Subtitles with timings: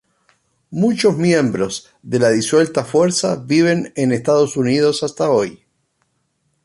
[0.71, 5.63] Muchos miembros de la disuelta fuerza viven en Estados Unidos hasta hoy.